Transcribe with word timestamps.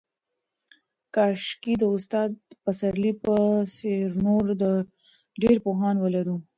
کاشکې 1.15 1.73
د 1.81 1.83
استاد 1.95 2.29
پسرلي 2.63 3.13
په 3.23 3.35
څېر 3.75 4.07
نور 4.25 4.45
ډېر 5.41 5.55
پوهان 5.65 5.95
ولرو. 5.99 6.35